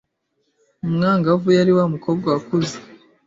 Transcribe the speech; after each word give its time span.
Umwangavu 0.85 1.47
yari 1.57 1.71
wa 1.77 1.85
mukobwa 1.93 2.25
wakuze 2.33 2.75